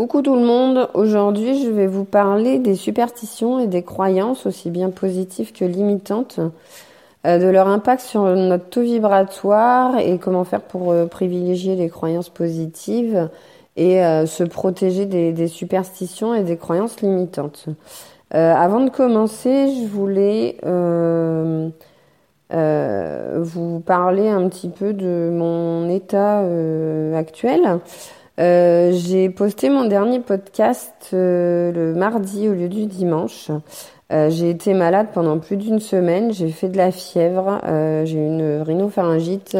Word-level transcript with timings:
Coucou 0.00 0.22
tout 0.22 0.34
le 0.34 0.46
monde, 0.46 0.88
aujourd'hui 0.94 1.62
je 1.62 1.68
vais 1.68 1.86
vous 1.86 2.06
parler 2.06 2.58
des 2.58 2.74
superstitions 2.74 3.58
et 3.58 3.66
des 3.66 3.82
croyances 3.82 4.46
aussi 4.46 4.70
bien 4.70 4.88
positives 4.88 5.52
que 5.52 5.66
limitantes, 5.66 6.40
euh, 7.26 7.38
de 7.38 7.44
leur 7.44 7.68
impact 7.68 8.00
sur 8.00 8.22
notre 8.22 8.64
taux 8.70 8.80
vibratoire 8.80 9.98
et 9.98 10.16
comment 10.16 10.44
faire 10.44 10.62
pour 10.62 10.90
euh, 10.90 11.04
privilégier 11.04 11.76
les 11.76 11.90
croyances 11.90 12.30
positives 12.30 13.28
et 13.76 14.02
euh, 14.02 14.24
se 14.24 14.42
protéger 14.42 15.04
des, 15.04 15.48
superstitions 15.48 16.34
et 16.34 16.44
des 16.44 16.56
croyances 16.56 17.02
limitantes. 17.02 17.66
avant 18.30 18.80
de 18.80 18.88
commencer, 18.88 19.68
je 19.82 19.86
voulais 19.86 20.56
vous 23.36 23.80
parler 23.80 24.30
un 24.30 24.48
petit 24.48 24.70
peu 24.70 24.94
de 24.94 25.28
mon 25.30 25.90
état 25.90 26.42
actuel. 27.14 27.80
Euh, 28.40 28.92
j'ai 28.92 29.28
posté 29.28 29.68
mon 29.68 29.84
dernier 29.84 30.18
podcast 30.18 31.10
euh, 31.12 31.72
le 31.72 31.94
mardi 31.94 32.48
au 32.48 32.54
lieu 32.54 32.70
du 32.70 32.86
dimanche. 32.86 33.50
Euh, 34.12 34.30
j'ai 34.30 34.48
été 34.48 34.72
malade 34.72 35.08
pendant 35.12 35.38
plus 35.38 35.58
d'une 35.58 35.78
semaine, 35.78 36.32
j'ai 36.32 36.48
fait 36.48 36.70
de 36.70 36.78
la 36.78 36.90
fièvre, 36.90 37.60
j'ai 38.04 38.18
eu 38.18 38.26
une 38.26 38.62
rhinopharyngite 38.62 39.58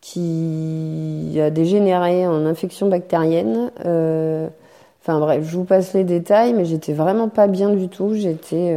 qui 0.00 1.38
a 1.40 1.50
dégénéré 1.50 2.26
en 2.26 2.46
infection 2.46 2.88
bactérienne. 2.88 3.70
Enfin 3.80 5.20
bref, 5.20 5.44
je 5.44 5.56
vous 5.56 5.64
passe 5.64 5.92
les 5.92 6.04
détails, 6.04 6.54
mais 6.54 6.64
j'étais 6.64 6.94
vraiment 6.94 7.28
pas 7.28 7.46
bien 7.46 7.70
du 7.70 7.88
tout. 7.88 8.14
J'étais 8.14 8.74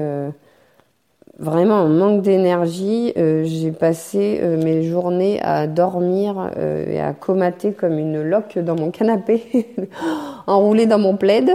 vraiment 1.42 1.82
en 1.82 1.90
manque 1.90 2.22
d'énergie. 2.22 3.14
Euh, 3.18 3.44
j'ai 3.44 3.72
passé 3.72 4.40
euh, 4.42 4.64
mes 4.64 4.84
journées 4.84 5.40
à 5.42 5.68
dormir 5.68 6.52
euh, 6.58 6.86
et 6.88 7.02
à 7.02 7.14
comater 7.14 7.74
comme 7.74 7.98
une 7.98 8.22
loque 8.22 8.58
dans 8.60 8.76
mon 8.76 8.92
canapé, 8.92 9.68
enroulée 10.48 10.86
dans 10.86 11.00
mon 11.00 11.18
plaid. 11.18 11.52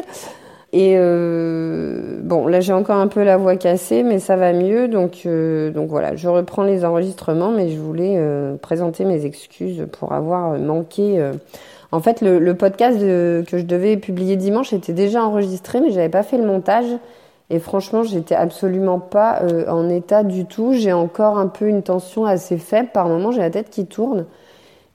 Et 0.72 0.98
bon, 0.98 2.48
là 2.48 2.60
j'ai 2.60 2.74
encore 2.74 2.96
un 2.96 3.06
peu 3.06 3.22
la 3.22 3.38
voix 3.38 3.56
cassée, 3.56 4.02
mais 4.02 4.18
ça 4.18 4.36
va 4.36 4.52
mieux. 4.52 4.88
Donc, 4.88 5.26
donc 5.26 5.88
voilà, 5.88 6.16
je 6.16 6.28
reprends 6.28 6.64
les 6.64 6.84
enregistrements, 6.84 7.50
mais 7.50 7.70
je 7.70 7.78
voulais 7.78 8.20
présenter 8.60 9.06
mes 9.06 9.24
excuses 9.24 9.86
pour 9.92 10.12
avoir 10.12 10.58
manqué. 10.58 11.24
En 11.92 12.00
fait, 12.00 12.20
le, 12.20 12.38
le 12.38 12.54
podcast 12.54 12.98
que 12.98 13.56
je 13.56 13.62
devais 13.62 13.96
publier 13.96 14.36
dimanche 14.36 14.74
était 14.74 14.92
déjà 14.92 15.24
enregistré, 15.24 15.80
mais 15.80 15.92
j'avais 15.92 16.10
pas 16.10 16.24
fait 16.24 16.36
le 16.36 16.44
montage. 16.44 16.98
Et 17.48 17.58
franchement, 17.60 18.02
j'étais 18.02 18.34
absolument 18.34 18.98
pas 18.98 19.42
euh, 19.42 19.68
en 19.68 19.88
état 19.88 20.24
du 20.24 20.46
tout. 20.46 20.72
J'ai 20.72 20.92
encore 20.92 21.38
un 21.38 21.46
peu 21.46 21.68
une 21.68 21.82
tension 21.82 22.24
assez 22.24 22.58
faible. 22.58 22.88
Par 22.92 23.08
moment, 23.08 23.30
j'ai 23.30 23.40
la 23.40 23.50
tête 23.50 23.70
qui 23.70 23.86
tourne. 23.86 24.26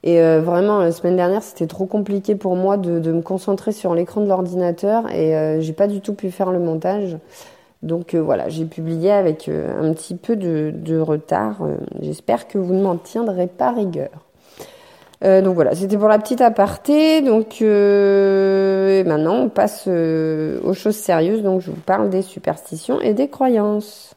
Et 0.02 0.20
euh, 0.20 0.40
vraiment, 0.40 0.78
la 0.78 0.92
semaine 0.92 1.16
dernière, 1.16 1.42
c'était 1.42 1.66
trop 1.66 1.86
compliqué 1.86 2.34
pour 2.34 2.56
moi 2.56 2.76
de, 2.76 3.12
me 3.12 3.22
concentrer 3.22 3.72
sur 3.72 3.94
l'écran 3.94 4.20
de 4.20 4.28
l'ordinateur 4.28 5.10
et 5.12 5.36
euh, 5.36 5.60
j'ai 5.60 5.72
pas 5.72 5.86
du 5.86 6.00
tout 6.00 6.14
pu 6.14 6.30
faire 6.30 6.50
le 6.50 6.58
montage. 6.58 7.16
Donc 7.82 8.14
voilà, 8.14 8.48
j'ai 8.48 8.64
publié 8.64 9.10
avec 9.10 9.48
un 9.48 9.92
petit 9.92 10.14
peu 10.14 10.36
de 10.36 10.98
retard. 11.00 11.66
J'espère 12.00 12.46
que 12.46 12.56
vous 12.56 12.74
ne 12.74 12.82
m'en 12.82 12.96
tiendrez 12.96 13.48
pas 13.48 13.72
rigueur. 13.72 14.21
Euh, 15.24 15.40
donc 15.40 15.54
voilà, 15.54 15.74
c'était 15.74 15.96
pour 15.96 16.08
la 16.08 16.18
petite 16.18 16.40
aparté. 16.40 17.22
Donc 17.22 17.58
euh, 17.62 19.04
maintenant, 19.04 19.36
on 19.36 19.48
passe 19.48 19.84
euh, 19.86 20.58
aux 20.64 20.74
choses 20.74 20.96
sérieuses. 20.96 21.42
Donc 21.42 21.60
je 21.60 21.70
vous 21.70 21.80
parle 21.80 22.10
des 22.10 22.22
superstitions 22.22 23.00
et 23.00 23.14
des 23.14 23.28
croyances. 23.28 24.14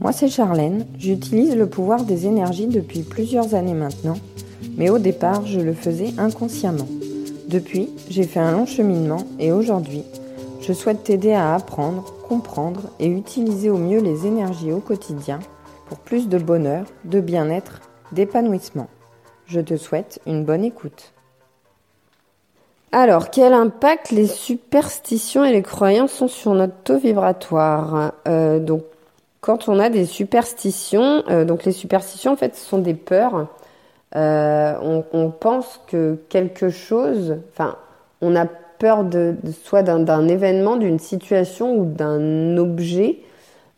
Moi, 0.00 0.12
c'est 0.12 0.28
Charlène. 0.28 0.86
J'utilise 0.98 1.56
le 1.56 1.66
pouvoir 1.66 2.04
des 2.04 2.26
énergies 2.26 2.66
depuis 2.66 3.00
plusieurs 3.02 3.54
années 3.54 3.74
maintenant, 3.74 4.18
mais 4.76 4.90
au 4.90 4.98
départ, 4.98 5.46
je 5.46 5.60
le 5.60 5.72
faisais 5.72 6.12
inconsciemment. 6.18 6.86
Depuis, 7.48 7.88
j'ai 8.10 8.24
fait 8.24 8.40
un 8.40 8.52
long 8.52 8.66
cheminement 8.66 9.24
et 9.38 9.52
aujourd'hui, 9.52 10.04
je 10.60 10.72
souhaite 10.72 11.04
t'aider 11.04 11.32
à 11.32 11.54
apprendre, 11.54 12.12
comprendre 12.28 12.82
et 13.00 13.06
utiliser 13.06 13.70
au 13.70 13.78
mieux 13.78 14.00
les 14.00 14.26
énergies 14.26 14.72
au 14.72 14.80
quotidien 14.80 15.38
pour 15.86 15.98
plus 15.98 16.28
de 16.28 16.38
bonheur, 16.38 16.84
de 17.04 17.20
bien-être, 17.20 17.80
d'épanouissement. 18.12 18.88
Je 19.46 19.60
te 19.60 19.76
souhaite 19.76 20.20
une 20.26 20.44
bonne 20.44 20.64
écoute. 20.64 21.12
Alors, 22.92 23.30
quel 23.30 23.52
impact 23.52 24.12
les 24.12 24.28
superstitions 24.28 25.44
et 25.44 25.50
les 25.50 25.62
croyances 25.62 26.22
ont 26.22 26.28
sur 26.28 26.54
notre 26.54 26.76
taux 26.84 26.96
vibratoire? 26.96 28.12
Euh, 28.28 28.60
Donc, 28.60 28.84
quand 29.40 29.68
on 29.68 29.80
a 29.80 29.90
des 29.90 30.06
superstitions, 30.06 31.24
euh, 31.28 31.44
donc 31.44 31.64
les 31.64 31.72
superstitions, 31.72 32.32
en 32.32 32.36
fait, 32.36 32.54
ce 32.54 32.64
sont 32.64 32.78
des 32.78 32.94
peurs. 32.94 33.48
Euh, 34.14 35.02
on, 35.12 35.30
pense 35.30 35.80
que 35.88 36.20
quelque 36.28 36.68
chose, 36.68 37.36
enfin, 37.52 37.74
on 38.20 38.36
a 38.36 38.46
peur 38.46 39.02
de, 39.02 39.34
soit 39.64 39.82
d'un 39.82 40.28
événement, 40.28 40.76
d'une 40.76 41.00
situation 41.00 41.76
ou 41.76 41.84
d'un 41.84 42.56
objet, 42.56 43.18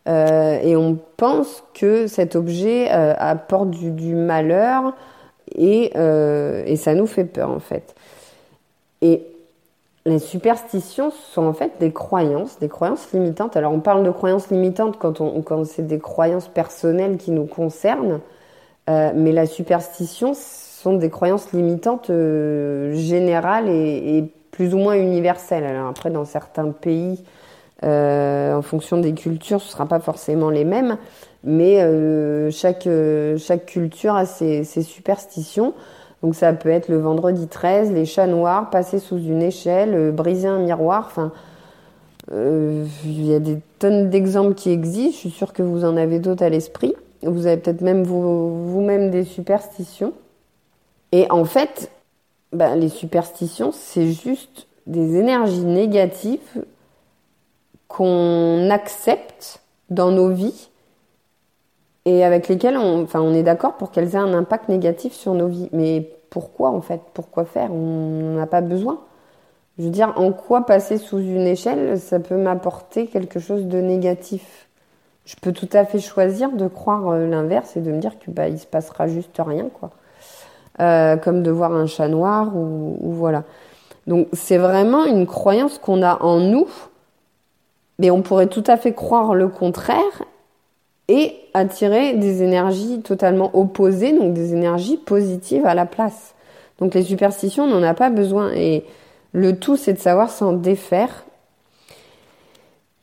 et 0.06 0.76
on 0.76 0.98
pense 1.16 1.64
que 1.74 2.06
cet 2.06 2.36
objet 2.36 2.90
apporte 2.90 3.70
du 3.70 4.14
malheur, 4.14 4.92
et, 5.54 5.92
euh, 5.96 6.62
et 6.66 6.76
ça 6.76 6.94
nous 6.94 7.06
fait 7.06 7.24
peur 7.24 7.50
en 7.50 7.60
fait. 7.60 7.94
Et 9.02 9.22
les 10.04 10.18
superstitions 10.18 11.10
sont 11.10 11.44
en 11.44 11.52
fait 11.52 11.72
des 11.80 11.92
croyances, 11.92 12.58
des 12.58 12.68
croyances 12.68 13.12
limitantes. 13.12 13.56
Alors 13.56 13.72
on 13.72 13.80
parle 13.80 14.04
de 14.04 14.10
croyances 14.10 14.50
limitantes 14.50 14.98
quand, 14.98 15.64
c'est 15.64 15.86
des 15.86 15.98
croyances 15.98 16.48
personnelles 16.48 17.16
qui 17.16 17.32
nous 17.32 17.46
concernent, 17.46 18.20
euh, 18.88 19.12
mais 19.14 19.32
la 19.32 19.46
superstition 19.46 20.32
sont 20.34 20.94
des 20.94 21.10
croyances 21.10 21.52
limitantes 21.52 22.10
euh, 22.10 22.92
générales 22.94 23.68
et, 23.68 24.24
plus 24.52 24.72
ou 24.72 24.78
moins 24.78 24.94
universelles. 24.94 25.64
Alors 25.64 25.88
après, 25.88 26.08
dans 26.08 26.24
certains 26.24 26.70
pays, 26.70 27.22
en 27.82 28.62
fonction 28.62 28.96
des 28.96 29.12
cultures, 29.12 29.60
ce 29.60 29.66
ne 29.66 29.72
sera 29.72 29.86
pas 29.86 30.00
forcément 30.00 30.48
les 30.48 30.64
mêmes, 30.64 30.96
mais 31.46 31.80
euh, 31.80 32.50
chaque, 32.50 32.86
euh, 32.86 33.38
chaque 33.38 33.66
culture 33.66 34.14
a 34.14 34.26
ses, 34.26 34.64
superstitions. 34.64 35.72
Donc 36.22 36.34
ça 36.34 36.52
peut 36.52 36.68
être 36.68 36.88
le 36.88 36.98
vendredi 36.98 37.46
13, 37.46 37.92
les 37.92 38.04
chats 38.04 38.26
noirs, 38.26 38.68
passer 38.68 38.98
sous 38.98 39.18
une 39.18 39.40
échelle, 39.40 40.10
briser 40.12 40.48
un 40.48 40.58
miroir. 40.58 41.04
Enfin, 41.06 41.32
il 42.32 43.24
y 43.24 43.32
a 43.32 43.38
des 43.38 43.60
tonnes 43.78 44.10
d'exemples 44.10 44.54
qui 44.54 44.70
existent. 44.70 45.12
Je 45.12 45.16
suis 45.16 45.30
sûre 45.30 45.52
que 45.52 45.62
vous 45.62 45.84
en 45.84 45.96
avez 45.96 46.18
d'autres 46.18 46.42
à 46.42 46.48
l'esprit. 46.48 46.94
Vous 47.22 47.46
avez 47.46 47.58
peut-être 47.58 47.80
même 47.80 48.02
vous-même 48.02 49.10
des 49.10 49.24
superstitions. 49.24 50.12
Et 51.12 51.30
en 51.30 51.44
fait, 51.44 51.90
bah, 52.52 52.74
les 52.74 52.88
superstitions, 52.88 53.70
c'est 53.72 54.10
juste 54.10 54.66
des 54.86 55.16
énergies 55.16 55.64
négatives 55.64 56.64
qu'on 57.88 58.68
accepte 58.70 59.60
dans 59.90 60.10
nos 60.10 60.30
vies 60.30 60.68
et 62.06 62.24
avec 62.24 62.48
lesquelles 62.48 62.78
on, 62.78 63.02
enfin, 63.02 63.20
on 63.20 63.34
est 63.34 63.42
d'accord 63.42 63.74
pour 63.74 63.90
qu'elles 63.90 64.14
aient 64.14 64.18
un 64.18 64.32
impact 64.32 64.68
négatif 64.70 65.12
sur 65.12 65.34
nos 65.34 65.48
vies. 65.48 65.68
Mais 65.72 66.08
pourquoi 66.30 66.70
en 66.70 66.80
fait? 66.80 67.00
Pourquoi 67.12 67.44
faire? 67.44 67.72
On 67.72 68.36
n'a 68.36 68.46
pas 68.46 68.62
besoin. 68.62 69.00
Je 69.78 69.84
veux 69.84 69.90
dire, 69.90 70.14
en 70.16 70.32
quoi 70.32 70.64
passer 70.64 70.96
sous 70.96 71.18
une 71.18 71.46
échelle, 71.46 72.00
ça 72.00 72.18
peut 72.20 72.36
m'apporter 72.36 73.08
quelque 73.08 73.40
chose 73.40 73.66
de 73.66 73.78
négatif? 73.80 74.68
Je 75.26 75.34
peux 75.42 75.52
tout 75.52 75.68
à 75.72 75.84
fait 75.84 75.98
choisir 75.98 76.52
de 76.52 76.68
croire 76.68 77.08
euh, 77.08 77.26
l'inverse 77.26 77.76
et 77.76 77.80
de 77.80 77.90
me 77.90 77.98
dire 77.98 78.18
que 78.18 78.30
bah 78.30 78.48
il 78.48 78.58
se 78.58 78.66
passera 78.66 79.08
juste 79.08 79.36
rien 79.44 79.68
quoi. 79.68 79.90
Euh, 80.80 81.16
comme 81.16 81.42
de 81.42 81.50
voir 81.50 81.72
un 81.74 81.86
chat 81.86 82.08
noir 82.08 82.56
ou 82.56 82.96
voilà. 83.12 83.42
Donc 84.06 84.28
c'est 84.32 84.58
vraiment 84.58 85.04
une 85.04 85.26
croyance 85.26 85.78
qu'on 85.78 86.02
a 86.02 86.22
en 86.22 86.38
nous 86.38 86.68
mais 87.98 88.10
on 88.10 88.22
pourrait 88.22 88.46
tout 88.46 88.64
à 88.66 88.76
fait 88.76 88.92
croire 88.92 89.34
le 89.34 89.48
contraire 89.48 90.22
et 91.08 91.34
attirer 91.54 92.14
des 92.14 92.42
énergies 92.42 93.00
totalement 93.00 93.50
opposées, 93.54 94.12
donc 94.12 94.34
des 94.34 94.52
énergies 94.52 94.96
positives 94.96 95.66
à 95.66 95.74
la 95.74 95.86
place. 95.86 96.34
Donc 96.78 96.94
les 96.94 97.02
superstitions, 97.02 97.64
on 97.64 97.68
n'en 97.68 97.82
a 97.82 97.94
pas 97.94 98.10
besoin. 98.10 98.52
Et 98.52 98.84
le 99.32 99.58
tout, 99.58 99.76
c'est 99.76 99.92
de 99.92 99.98
savoir 99.98 100.30
s'en 100.30 100.52
défaire 100.52 101.24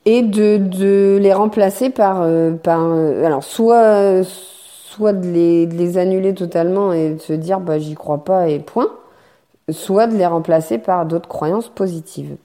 et 0.05 0.21
de, 0.21 0.57
de 0.57 1.17
les 1.21 1.33
remplacer 1.33 1.89
par, 1.89 2.21
euh, 2.21 2.51
par 2.51 2.81
euh, 2.83 3.23
alors 3.23 3.43
soit, 3.43 4.21
soit 4.23 5.13
de 5.13 5.27
les, 5.29 5.65
de 5.65 5.75
les 5.75 5.97
annuler 5.97 6.33
totalement 6.33 6.91
et 6.91 7.11
de 7.11 7.19
se 7.19 7.33
dire 7.33 7.59
bah 7.59 7.79
j'y 7.79 7.95
crois 7.95 8.23
pas 8.23 8.49
et 8.49 8.59
point, 8.59 8.91
soit 9.69 10.07
de 10.07 10.17
les 10.17 10.25
remplacer 10.25 10.77
par 10.77 11.05
d'autres 11.05 11.29
croyances 11.29 11.69
positives. 11.69 12.35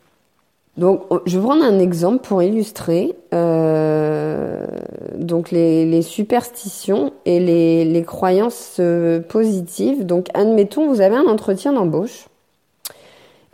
Donc, 0.78 1.02
je 1.26 1.36
vais 1.36 1.44
prendre 1.44 1.64
un 1.64 1.80
exemple 1.80 2.25
pour 2.25 2.40
illustrer. 2.40 3.16
Euh, 3.34 4.64
donc, 5.16 5.50
les, 5.50 6.02
superstitions 6.02 7.12
et 7.25 7.40
les, 7.40 8.04
croyances 8.04 8.76
euh, 8.78 9.20
positives. 9.20 10.06
Donc, 10.06 10.28
admettons, 10.34 10.86
vous 10.86 11.00
avez 11.00 11.16
un 11.16 11.26
entretien 11.26 11.72
d'embauche 11.72 12.28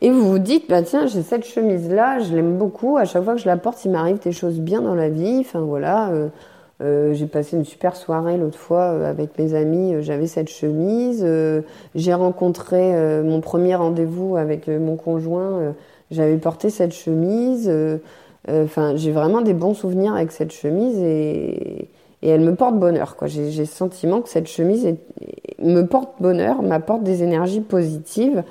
et 0.02 0.10
vous 0.10 0.28
vous 0.28 0.38
dites, 0.38 0.68
bah 0.68 0.82
tiens, 0.82 1.06
j'ai 1.06 1.22
cette 1.22 1.46
chemise-là, 1.46 2.18
je 2.18 2.34
l'aime 2.34 2.58
beaucoup. 2.58 2.98
À 2.98 3.06
chaque 3.06 3.24
fois 3.24 3.34
que 3.34 3.40
je 3.40 3.46
la 3.46 3.56
porte, 3.56 3.82
il 3.86 3.90
m'arrive 3.90 4.18
des 4.18 4.32
choses 4.32 4.60
bien 4.60 4.82
dans 4.82 4.94
la 4.94 5.08
vie. 5.08 5.38
Enfin 5.40 5.60
voilà, 5.60 6.10
euh, 6.82 7.14
j'ai 7.14 7.26
passé 7.26 7.56
une 7.56 7.64
super 7.64 7.96
soirée 7.96 8.36
l'autre 8.36 8.58
fois 8.58 8.84
avec 9.06 9.38
mes 9.38 9.54
amis. 9.54 9.94
J'avais 10.00 10.26
cette 10.26 10.50
chemise. 10.50 11.26
j'ai 11.94 12.12
rencontré 12.12 13.22
mon 13.22 13.40
premier 13.40 13.76
rendez-vous 13.76 14.36
avec 14.36 14.68
mon 14.68 14.96
conjoint. 14.96 15.74
J'avais 16.14 16.38
porté 16.38 16.70
cette 16.70 16.94
chemise. 16.94 17.70
Enfin, 18.48 18.96
j'ai 18.96 19.12
vraiment 19.12 19.40
des 19.40 19.54
bons 19.54 19.74
souvenirs 19.74 20.14
avec 20.14 20.32
cette 20.32 20.52
chemise 20.52 20.98
et, 20.98 21.88
elle 22.22 22.40
me 22.40 22.54
porte 22.54 22.78
bonheur. 22.78 23.16
J'ai, 23.26 23.50
le 23.50 23.64
sentiment 23.66 24.22
que 24.22 24.30
cette 24.30 24.48
chemise 24.48 24.96
me 25.58 25.82
porte 25.82 26.14
bonheur, 26.20 26.62
m'apporte 26.62 27.02
des 27.02 27.22
énergies 27.22 27.60
positives. 27.60 28.42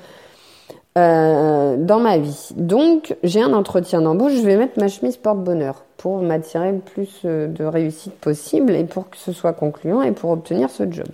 Euh, 0.96 1.76
dans 1.76 2.00
ma 2.00 2.20
vie. 2.20 2.50
Donc, 2.56 3.18
j'ai 3.24 3.42
un 3.42 3.54
entretien 3.54 4.02
d'embauche, 4.02 4.34
je 4.34 4.46
vais 4.46 4.58
mettre 4.58 4.80
ma 4.80 4.88
chemise 4.88 5.18
porte-bonheur 5.18 5.86
pour 5.98 6.22
m'attirer 6.22 6.72
le 6.72 6.78
plus 6.78 7.22
euh, 7.26 7.48
de 7.48 7.64
réussite 7.64 8.14
possible 8.14 8.74
et 8.74 8.84
pour 8.84 9.10
que 9.10 9.18
ce 9.18 9.32
soit 9.32 9.54
concluant 9.54 10.04
et 10.04 10.12
pour 10.12 10.30
obtenir 10.30 10.70
ce 10.70 10.84
job. 10.84 11.08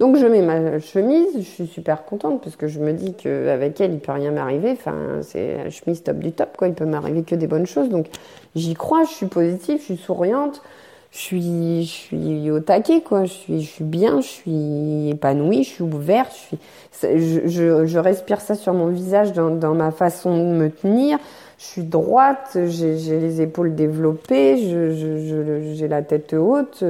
Donc, 0.00 0.16
je 0.16 0.26
mets 0.26 0.42
ma 0.42 0.80
chemise, 0.80 1.28
je 1.36 1.42
suis 1.42 1.66
super 1.66 2.04
contente 2.04 2.42
parce 2.42 2.56
que 2.56 2.66
je 2.66 2.80
me 2.80 2.92
dis 2.92 3.14
qu'avec 3.14 3.80
elle, 3.80 3.92
il 3.92 4.00
peut 4.00 4.12
rien 4.12 4.32
m'arriver. 4.32 4.72
Enfin, 4.72 5.20
c'est 5.22 5.58
la 5.58 5.70
chemise 5.70 6.02
top 6.02 6.18
du 6.18 6.32
top, 6.32 6.56
quoi. 6.56 6.68
Il 6.68 6.74
peut 6.74 6.86
m'arriver 6.86 7.22
que 7.22 7.34
des 7.34 7.46
bonnes 7.46 7.66
choses. 7.66 7.90
Donc, 7.90 8.06
j'y 8.56 8.74
crois, 8.74 9.04
je 9.04 9.10
suis 9.10 9.26
positive, 9.26 9.78
je 9.78 9.84
suis 9.84 9.96
souriante 9.96 10.62
je 11.12 11.18
suis, 11.18 11.82
je 11.84 11.90
suis 11.90 12.50
au 12.50 12.60
taquet, 12.60 13.00
quoi. 13.00 13.24
Je 13.24 13.32
suis, 13.32 13.62
je 13.62 13.68
suis 13.68 13.84
bien, 13.84 14.20
je 14.20 14.28
suis 14.28 15.10
épanouie, 15.10 15.64
je 15.64 15.68
suis 15.68 15.82
ouverte, 15.82 16.32
je 16.32 16.56
suis, 17.08 17.48
je, 17.48 17.86
je, 17.86 17.98
respire 17.98 18.40
ça 18.40 18.54
sur 18.54 18.74
mon 18.74 18.88
visage 18.88 19.32
dans, 19.32 19.50
dans, 19.50 19.74
ma 19.74 19.90
façon 19.90 20.36
de 20.36 20.54
me 20.54 20.70
tenir. 20.70 21.18
Je 21.58 21.64
suis 21.64 21.82
droite, 21.82 22.56
j'ai 22.66 23.20
les 23.20 23.42
épaules 23.42 23.74
développées, 23.74 24.56
j'ai 25.74 25.88
la 25.88 26.02
tête 26.02 26.32
haute. 26.32 26.84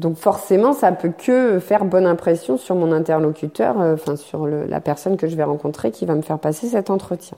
Donc 0.00 0.16
forcément, 0.16 0.72
ça 0.72 0.92
peut 0.92 1.12
que 1.16 1.58
faire 1.58 1.84
bonne 1.84 2.06
impression 2.06 2.56
sur 2.56 2.74
mon 2.74 2.90
interlocuteur, 2.90 3.78
euh, 3.80 3.94
enfin 3.94 4.16
sur 4.16 4.46
la 4.46 4.80
personne 4.80 5.18
que 5.18 5.28
je 5.28 5.36
vais 5.36 5.42
rencontrer 5.42 5.90
qui 5.90 6.06
va 6.06 6.14
me 6.14 6.22
faire 6.22 6.38
passer 6.38 6.68
cet 6.68 6.88
entretien. 6.88 7.36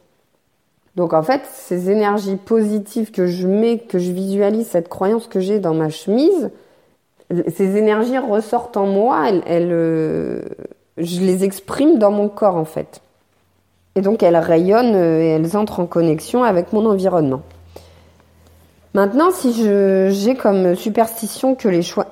Donc 0.94 1.12
en 1.12 1.24
fait, 1.24 1.42
ces 1.52 1.90
énergies 1.90 2.36
positives 2.36 3.10
que 3.10 3.26
je 3.26 3.48
mets, 3.48 3.78
que 3.78 3.98
je 3.98 4.12
visualise, 4.12 4.68
cette 4.68 4.88
croyance 4.88 5.26
que 5.26 5.40
j'ai 5.40 5.58
dans 5.58 5.74
ma 5.74 5.88
chemise, 5.88 6.50
ces 7.48 7.76
énergies 7.76 8.18
ressortent 8.18 8.76
en 8.76 8.86
moi, 8.86 9.28
elles, 9.46 9.70
euh, 9.72 10.42
je 10.98 11.20
les 11.20 11.42
exprime 11.42 11.98
dans 11.98 12.12
mon 12.12 12.28
corps 12.28 12.56
en 12.56 12.64
fait. 12.64 13.00
Et 13.96 14.02
donc 14.02 14.22
elles 14.22 14.36
rayonnent 14.36 14.94
euh, 14.94 15.20
et 15.20 15.26
elles 15.30 15.56
entrent 15.56 15.80
en 15.80 15.86
connexion 15.86 16.44
avec 16.44 16.72
mon 16.72 16.86
environnement. 16.86 17.42
Maintenant, 18.94 19.30
si 19.30 19.54
j'ai 19.54 20.34
comme 20.34 20.74
superstition 20.74 21.54
que 21.54 21.68
les 21.68 21.80
choix, 21.80 22.06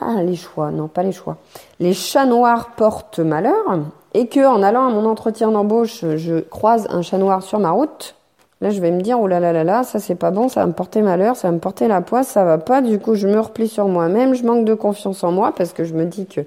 ah, 0.00 0.22
les 0.22 0.36
choix, 0.36 0.70
non 0.70 0.86
pas 0.86 1.02
les 1.02 1.12
choix, 1.12 1.38
les 1.80 1.94
chats 1.94 2.26
noirs 2.26 2.72
portent 2.76 3.20
malheur, 3.20 3.80
et 4.12 4.26
que 4.26 4.46
en 4.46 4.62
allant 4.62 4.86
à 4.86 4.90
mon 4.90 5.06
entretien 5.06 5.50
d'embauche, 5.50 6.04
je 6.16 6.40
croise 6.40 6.86
un 6.90 7.00
chat 7.00 7.16
noir 7.16 7.42
sur 7.42 7.58
ma 7.58 7.70
route, 7.70 8.16
là 8.60 8.68
je 8.68 8.82
vais 8.82 8.90
me 8.90 9.00
dire 9.00 9.18
oh 9.18 9.26
là 9.26 9.40
là 9.40 9.54
là 9.54 9.64
là, 9.64 9.82
ça 9.82 9.98
c'est 9.98 10.14
pas 10.14 10.30
bon, 10.30 10.50
ça 10.50 10.60
va 10.60 10.66
me 10.66 10.72
porter 10.74 11.00
malheur, 11.00 11.36
ça 11.36 11.48
va 11.48 11.52
me 11.52 11.58
porter 11.58 11.88
la 11.88 12.02
poisse, 12.02 12.28
ça 12.28 12.44
va 12.44 12.58
pas. 12.58 12.82
Du 12.82 12.98
coup, 12.98 13.14
je 13.14 13.26
me 13.26 13.40
replie 13.40 13.68
sur 13.68 13.88
moi-même, 13.88 14.34
je 14.34 14.44
manque 14.44 14.66
de 14.66 14.74
confiance 14.74 15.24
en 15.24 15.32
moi 15.32 15.54
parce 15.56 15.72
que 15.72 15.84
je 15.84 15.94
me 15.94 16.04
dis 16.04 16.26
que 16.26 16.42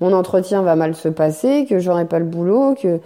mon 0.00 0.14
entretien 0.14 0.62
va 0.62 0.74
mal 0.74 0.94
se 0.94 1.08
passer, 1.08 1.66
que 1.68 1.80
j'aurai 1.80 2.06
pas 2.06 2.18
le 2.18 2.24
boulot, 2.24 2.74
que 2.80 2.98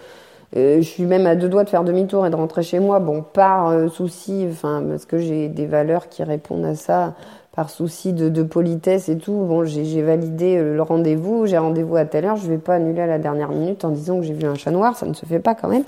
je 0.55 0.81
suis 0.81 1.05
même 1.05 1.27
à 1.27 1.37
deux 1.37 1.49
doigts 1.49 1.65
de 1.65 1.71
faire 1.71 1.85
demi-tour 1.85 2.27
et 2.27 2.31
de 2.31 2.37
rentrer 2.37 2.63
chez 2.63 2.81
moi, 2.81 2.99
bon, 2.99 3.23
par 3.23 3.69
euh, 3.69 3.89
souci, 3.89 4.47
enfin, 4.51 4.83
parce 4.89 5.07
que 5.07 5.19
j'ai 5.19 5.49
des 5.49 5.67
valeurs 5.67 6.09
qui 6.09 6.25
répondent 6.25 6.65
à 6.65 6.75
ça, 6.75 7.15
par 7.55 7.71
souci 7.71 8.13
de, 8.13 8.43
politesse 8.43 9.09
et 9.09 9.19
tout, 9.19 9.33
bon, 9.33 9.65
j'ai 9.65 10.03
validé 10.03 10.57
euh, 10.57 10.75
le 10.75 10.83
rendez-vous, 10.83 11.47
j'ai 11.47 11.59
rendez-vous 11.59 11.97
à 11.97 12.05
telle 12.05 12.25
heure, 12.25 12.37
je 12.37 12.49
vais 12.49 12.59
pas 12.59 12.77
annuler 12.77 13.03
à 13.03 13.07
la 13.07 13.19
dernière 13.19 13.51
minute 13.51 13.85
en 13.85 13.91
disant 13.91 14.19
que 14.19 14.23
j'ai 14.23 14.35
vu 14.35 14.47
un 14.47 14.55
chat 14.55 14.71
noir, 14.71 14.97
ça 14.97 15.07
ne 15.07 15.15
se 15.15 15.27
fait 15.27 15.41
pas 15.41 15.55
quand 15.55 15.69
même. 15.69 15.85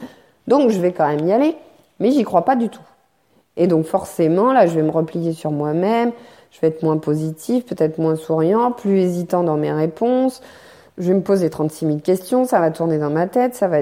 Donc 0.48 0.70
je 0.70 0.80
vais 0.80 0.92
quand 0.92 1.08
même 1.08 1.26
y 1.26 1.32
aller, 1.32 1.56
mais 1.98 2.10
j'y 2.10 2.24
crois 2.24 2.44
pas 2.44 2.56
du 2.56 2.68
tout. 2.68 2.82
Et 3.56 3.66
donc 3.66 3.84
forcément, 3.84 4.52
là, 4.52 4.66
je 4.66 4.74
vais 4.74 4.82
me 4.82 4.90
replier 4.90 5.32
sur 5.32 5.50
moi-même, 5.50 6.12
je 6.50 6.60
vais 6.60 6.68
être 6.68 6.82
moins 6.82 6.98
positif, 6.98 7.64
peut-être 7.64 7.98
moins 7.98 8.16
souriant, 8.16 8.72
plus 8.72 8.98
hésitant 8.98 9.42
dans 9.42 9.56
mes 9.56 9.72
réponses, 9.72 10.40
je 10.98 11.08
vais 11.08 11.14
me 11.14 11.22
poser 11.22 11.48
36 11.48 11.86
000 11.86 11.98
questions, 11.98 12.44
ça 12.44 12.60
va 12.60 12.70
tourner 12.70 12.98
dans 12.98 13.10
ma 13.10 13.26
tête, 13.26 13.54
ça 13.54 13.68
va 13.68 13.78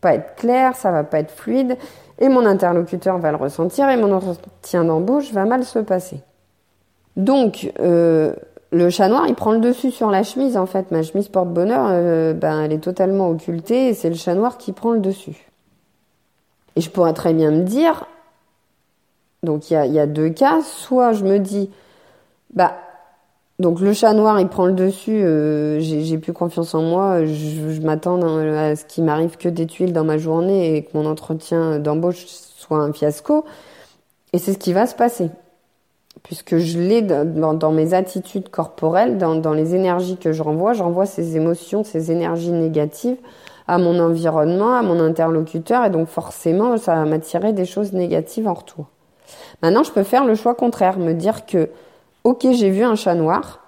pas 0.00 0.14
être 0.14 0.36
clair, 0.36 0.76
ça 0.76 0.90
va 0.90 1.04
pas 1.04 1.20
être 1.20 1.30
fluide, 1.30 1.76
et 2.18 2.28
mon 2.28 2.46
interlocuteur 2.46 3.18
va 3.18 3.30
le 3.30 3.36
ressentir, 3.36 3.88
et 3.88 3.96
mon 3.96 4.12
entretien 4.12 4.84
d'embauche 4.84 5.32
va 5.32 5.44
mal 5.44 5.64
se 5.64 5.78
passer. 5.78 6.20
Donc, 7.16 7.72
euh, 7.80 8.34
le 8.72 8.88
chat 8.90 9.08
noir, 9.08 9.26
il 9.26 9.34
prend 9.34 9.52
le 9.52 9.58
dessus 9.58 9.90
sur 9.90 10.10
la 10.10 10.22
chemise, 10.22 10.56
en 10.56 10.66
fait. 10.66 10.90
Ma 10.90 11.02
chemise 11.02 11.28
porte-bonheur, 11.28 11.88
euh, 11.90 12.32
ben, 12.32 12.62
elle 12.62 12.72
est 12.72 12.82
totalement 12.82 13.28
occultée 13.28 13.88
et 13.88 13.94
c'est 13.94 14.10
le 14.10 14.14
chat 14.14 14.34
noir 14.34 14.58
qui 14.58 14.72
prend 14.72 14.92
le 14.92 15.00
dessus. 15.00 15.50
Et 16.76 16.80
je 16.80 16.90
pourrais 16.90 17.12
très 17.12 17.34
bien 17.34 17.50
me 17.50 17.62
dire, 17.62 18.06
donc 19.42 19.70
il 19.70 19.74
y 19.74 19.98
a, 19.98 20.06
deux 20.06 20.30
cas, 20.30 20.60
soit 20.62 21.12
je 21.12 21.24
me 21.24 21.38
dis, 21.38 21.70
bah, 22.54 22.74
donc 23.60 23.80
le 23.80 23.92
chat 23.92 24.12
noir, 24.14 24.40
il 24.40 24.48
prend 24.48 24.66
le 24.66 24.72
dessus, 24.72 25.22
euh, 25.22 25.78
j'ai 25.80 26.18
plus 26.18 26.32
confiance 26.32 26.74
en 26.74 26.82
moi, 26.82 27.24
je, 27.24 27.80
m'attends 27.82 28.20
à 28.22 28.74
ce 28.74 28.84
qu'il 28.84 29.04
m'arrive 29.04 29.36
que 29.36 29.48
des 29.48 29.66
tuiles 29.66 29.92
dans 29.92 30.04
ma 30.04 30.18
journée 30.18 30.76
et 30.76 30.84
que 30.84 30.96
mon 30.96 31.06
entretien 31.06 31.78
d'embauche 31.78 32.24
soit 32.26 32.78
un 32.78 32.92
fiasco. 32.92 33.44
Et 34.32 34.38
c'est 34.38 34.54
ce 34.54 34.58
qui 34.58 34.72
va 34.72 34.86
se 34.86 34.94
passer 34.94 35.30
puisque 36.22 36.58
je 36.58 36.78
l'ai 36.78 37.02
dans, 37.02 37.72
mes 37.72 37.94
attitudes 37.94 38.48
corporelles, 38.48 39.18
dans, 39.18 39.52
les 39.52 39.74
énergies 39.74 40.16
que 40.16 40.32
je 40.32 40.42
renvoie, 40.42 40.72
j'envoie 40.72 41.06
ces 41.06 41.36
émotions, 41.36 41.84
ces 41.84 42.10
énergies 42.10 42.52
négatives 42.52 43.16
à 43.68 43.78
mon 43.78 43.98
environnement, 44.00 44.74
à 44.74 44.82
mon 44.82 44.98
interlocuteur, 45.00 45.84
et 45.84 45.90
donc 45.90 46.08
forcément, 46.08 46.76
ça 46.76 46.96
va 46.96 47.04
m'attirer 47.04 47.52
des 47.52 47.64
choses 47.64 47.92
négatives 47.92 48.48
en 48.48 48.54
retour. 48.54 48.86
Maintenant, 49.62 49.84
je 49.84 49.92
peux 49.92 50.02
faire 50.02 50.24
le 50.24 50.34
choix 50.34 50.54
contraire, 50.54 50.98
me 50.98 51.14
dire 51.14 51.46
que, 51.46 51.68
ok, 52.24 52.46
j'ai 52.52 52.70
vu 52.70 52.82
un 52.82 52.94
chat 52.94 53.14
noir, 53.14 53.60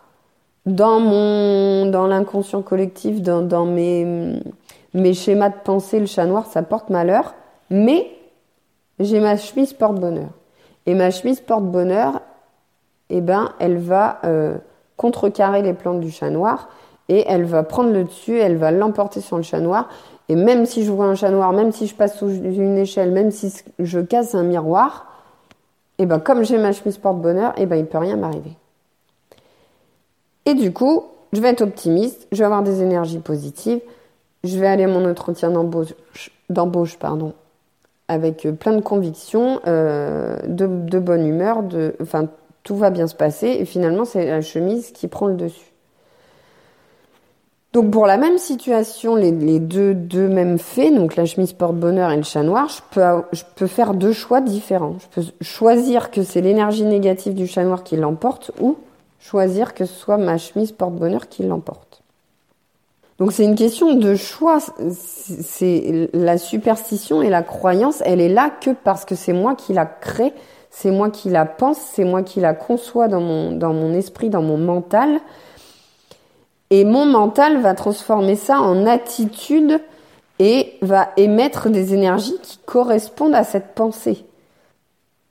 dans 0.67 1.01
mon, 1.01 1.87
dans 1.87 2.07
l'inconscient 2.07 2.63
collectif, 2.63 3.21
dans, 3.21 3.67
mes, 3.67 4.41
mes 4.95 5.15
schémas 5.15 5.49
de 5.49 5.59
pensée, 5.65 5.99
le 5.99 6.07
chat 6.07 6.27
noir, 6.27 6.47
ça 6.47 6.63
porte 6.63 6.91
malheur, 6.91 7.35
mais 7.71 8.11
j'ai 8.99 9.21
ma 9.21 9.37
chemise 9.37 9.73
porte-bonheur. 9.73 10.29
Et 10.87 10.95
ma 10.95 11.11
chemise 11.11 11.41
porte-bonheur, 11.41 12.21
eh 13.11 13.21
ben, 13.21 13.53
elle 13.59 13.79
va 13.79 14.19
euh, 14.25 14.57
contrecarrer 14.97 15.63
les 15.63 15.75
plantes 15.75 16.01
du 16.01 16.11
chat 16.11 16.31
noir 16.31 16.69
et 17.09 17.25
elle 17.27 17.45
va 17.45 17.63
prendre 17.63 17.93
le 17.93 18.05
dessus, 18.05 18.39
elle 18.39 18.57
va 18.57 18.71
l'emporter 18.71 19.21
sur 19.21 19.37
le 19.37 19.43
chat 19.43 19.61
noir. 19.61 19.89
Et 20.29 20.37
même 20.37 20.67
si 20.67 20.85
je 20.85 20.93
vois 20.93 21.07
un 21.07 21.15
chat 21.15 21.31
noir, 21.31 21.53
même 21.53 21.73
si 21.73 21.87
je 21.87 21.95
passe 21.95 22.17
sous 22.17 22.31
une 22.31 22.79
échelle, 22.79 23.11
même 23.11 23.31
si 23.31 23.53
je 23.79 24.01
casse 24.01 24.35
un 24.35 24.45
miroir, 24.45 25.12
et 26.03 26.05
eh 26.05 26.07
ben 26.09 26.19
comme 26.19 26.43
j'ai 26.43 26.59
ma 26.59 26.73
chemise 26.73 26.99
porte-bonheur, 26.99 27.53
et 27.57 27.63
eh 27.63 27.67
ben 27.67 27.77
il 27.77 27.87
peut 27.87 27.99
rien 27.99 28.17
m'arriver. 28.17 28.57
Et 30.47 30.55
du 30.55 30.73
coup, 30.73 31.05
je 31.33 31.41
vais 31.41 31.51
être 31.51 31.61
optimiste, 31.61 32.27
je 32.33 32.39
vais 32.39 32.45
avoir 32.45 32.65
des 32.65 32.83
énergies 32.83 33.21
positives, 33.21 33.79
je 34.43 34.59
vais 34.59 34.67
aller 34.67 34.83
à 34.83 34.89
mon 34.89 35.09
entretien 35.09 35.53
d'embauche, 35.53 36.99
pardon, 36.99 37.35
avec 38.09 38.49
plein 38.59 38.73
de 38.73 38.81
convictions, 38.81 39.61
euh, 39.69 40.39
de, 40.49 40.67
de, 40.67 40.99
bonne 40.99 41.25
humeur, 41.25 41.63
de, 41.63 41.95
enfin 42.03 42.27
tout 42.65 42.75
va 42.75 42.91
bien 42.91 43.07
se 43.07 43.15
passer 43.15 43.47
et 43.47 43.65
finalement 43.65 44.05
c'est 44.05 44.27
la 44.27 44.41
chemise 44.41 44.91
qui 44.91 45.07
prend 45.07 45.29
le 45.29 45.35
dessus. 45.35 45.72
Donc 47.73 47.91
pour 47.91 48.07
la 48.07 48.19
même 48.19 48.37
situation, 48.37 49.15
les, 49.15 49.33
deux, 49.59 50.29
mêmes 50.29 50.59
faits, 50.59 50.95
donc 50.95 51.17
la 51.17 51.25
chemise 51.25 51.55
porte-bonheur 51.55 52.11
et 52.11 52.17
le 52.17 52.23
chat 52.23 52.43
noir, 52.43 52.69
je 52.69 52.81
peux, 52.91 53.23
je 53.33 53.45
peux 53.57 53.67
faire 53.67 53.95
deux 53.95 54.13
choix 54.13 54.43
différents. 54.43 54.97
Je 54.99 55.21
peux 55.23 55.29
choisir 55.41 56.11
que 56.11 56.23
c'est 56.23 56.43
l'énergie 56.43 56.85
négative 56.85 57.35
du 57.35 57.47
chat 57.47 57.65
noir 57.65 57.83
qui 57.83 57.97
l'emporte 57.97 58.51
ou 58.61 58.77
choisir 59.19 59.73
que 59.73 59.87
ce 59.87 59.95
soit 59.95 60.19
ma 60.19 60.37
chemise 60.37 60.73
porte-bonheur 60.73 61.29
qui 61.29 61.45
l'emporte. 61.45 62.03
Donc 63.19 63.33
c'est 63.33 63.45
une 63.45 63.55
question 63.55 63.95
de 63.95 64.17
choix. 64.17 64.59
C'est 64.91 66.11
la 66.13 66.37
superstition 66.37 67.23
et 67.23 67.31
la 67.31 67.43
croyance, 67.43 68.03
elle 68.05 68.21
est 68.21 68.29
là 68.29 68.51
que 68.51 68.71
parce 68.71 69.07
que 69.07 69.15
c'est 69.15 69.33
moi 69.33 69.55
qui 69.55 69.73
la 69.73 69.87
crée 69.87 70.35
c'est 70.75 70.91
moi 70.91 71.11
qui 71.11 71.29
la 71.29 71.45
pense, 71.45 71.77
c'est 71.77 72.05
moi 72.05 72.23
qui 72.23 72.41
la 72.41 72.55
conçois 72.55 73.07
dans 73.07 73.21
mon, 73.21 73.53
dans 73.53 73.75
mon 73.75 73.93
esprit, 73.93 74.31
dans 74.31 74.41
mon 74.41 74.57
mental. 74.57 75.21
Et 76.73 76.87
mon 76.87 77.05
mental 77.05 77.61
va 77.61 77.75
transformer 77.75 78.35
ça 78.35 78.59
en 78.59 78.87
attitude 78.87 79.79
et 80.39 80.73
va 80.81 81.11
émettre 81.19 81.69
des 81.69 81.93
énergies 81.93 82.39
qui 82.43 82.57
correspondent 82.65 83.35
à 83.35 83.45
cette 83.45 83.75
pensée. 83.75 84.25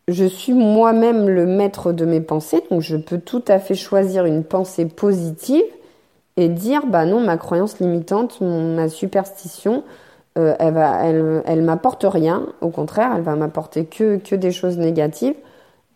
Je 0.08 0.26
suis 0.26 0.54
moi-même 0.54 1.28
le 1.28 1.48
maître 1.48 1.94
de 1.94 2.06
mes 2.06 2.22
pensées, 2.22 2.64
donc 2.70 2.82
je 2.82 2.96
peux 2.96 3.18
tout 3.18 3.44
à 3.48 3.58
fait 3.58 3.74
choisir 3.74 4.26
une 4.26 4.44
pensée 4.44 4.86
positive 4.86 5.64
et 6.38 6.48
dire 6.48 6.86
bah 6.86 7.06
non, 7.06 7.20
ma 7.20 7.38
croyance 7.38 7.80
limitante, 7.80 8.40
ma 8.40 8.88
superstition, 8.88 9.84
euh, 10.38 10.54
elle 10.60 10.76
va, 10.76 11.04
elle, 11.04 11.64
m'apporte 11.64 12.06
rien. 12.08 12.46
Au 12.62 12.70
contraire, 12.70 13.14
elle 13.16 13.24
va 13.24 13.36
m'apporter 13.36 13.86
que, 13.86 14.18
que 14.18 14.36
des 14.36 14.52
choses 14.52 14.78
négatives. 14.78 15.38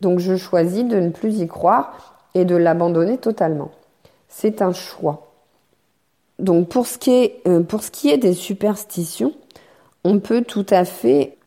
Donc 0.02 0.18
je 0.18 0.38
choisis 0.38 0.86
de 0.86 1.00
ne 1.00 1.10
plus 1.10 1.38
y 1.38 1.48
croire 1.48 2.16
et 2.34 2.46
de 2.46 2.56
l'abandonner 2.56 3.20
totalement. 3.20 3.70
C'est 4.28 4.64
un 4.64 4.74
choix. 4.74 5.35
Donc 6.40 6.70
pour 6.70 6.86
ce, 6.86 6.98
qui 6.98 7.12
est, 7.12 7.42
euh, 7.48 7.62
pour 7.62 7.84
ce 7.84 7.92
qui 7.92 8.10
est 8.10 8.18
des 8.18 8.34
superstitions, 8.34 9.34
on 10.04 10.20
peut 10.20 10.44
tout 10.44 10.66
à 10.70 10.86
fait 10.86 11.38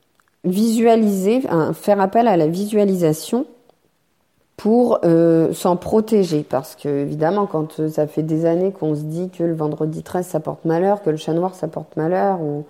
visualiser, 0.44 1.42
faire 1.74 2.00
appel 2.00 2.26
à 2.26 2.36
la 2.36 2.46
visualisation 2.46 3.46
pour 4.56 5.00
euh, 5.04 5.52
s'en 5.52 5.76
protéger. 5.76 6.42
Parce 6.42 6.74
que, 6.74 6.88
évidemment, 6.88 7.46
quand 7.46 7.80
euh, 7.80 7.88
ça 7.88 8.06
fait 8.06 8.22
des 8.22 8.46
années 8.46 8.72
qu'on 8.72 8.94
se 8.94 9.02
dit 9.02 9.30
que 9.30 9.44
le 9.44 9.54
vendredi 9.54 10.02
13 10.02 10.26
ça 10.26 10.40
porte 10.40 10.64
malheur, 10.64 11.02
que 11.02 11.10
le 11.10 11.16
chat 11.16 11.34
noir 11.34 11.54
ça 11.54 11.68
porte 11.68 11.96
malheur, 11.96 12.40
ou 12.40 12.64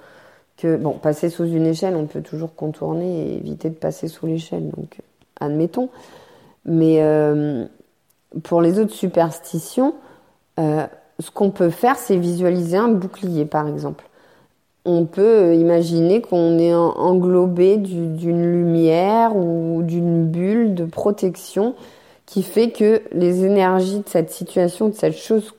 que, 0.57 0.77
bon, 0.77 0.93
passer 0.95 1.31
sous 1.31 1.45
une 1.45 1.67
échelle, 1.67 1.95
on 1.95 2.07
peut 2.07 2.21
toujours 2.21 2.55
contourner 2.55 3.29
et 3.29 3.37
éviter 3.37 3.71
de 3.71 3.77
passer 3.77 4.09
sous 4.09 4.27
l'échelle, 4.27 4.71
donc 4.71 4.99
admettons. 5.41 5.89
Mais 6.65 7.01
pour 8.43 8.61
les 8.61 8.79
autres 8.79 8.93
superstitions, 8.93 9.95
ce 11.21 11.31
qu'on 11.31 11.51
peut 11.51 11.71
faire, 11.71 11.97
c'est 11.97 12.17
visualiser 12.17 12.77
un 12.77 12.89
bouclier, 12.89 13.45
par 13.45 13.69
exemple 13.69 14.05
on 14.89 15.05
peut 15.05 15.55
imaginer 15.55 16.23
qu'on 16.23 16.59
est 16.59 16.75
englobé 16.75 17.77
d'une 17.77 18.51
lumière 18.51 19.37
ou 19.37 19.83
d'une 19.83 20.27
bulle 20.27 20.75
de 20.75 20.87
protection 20.87 21.75
qui 22.25 22.43
fait 22.43 22.71
que 22.71 23.03
les 23.13 23.45
énergies 23.45 24.01
de 24.01 24.09
cette 24.09 24.31
situation, 24.31 24.89
de 24.89 24.95
cette 24.95 25.17
chose 25.17 25.55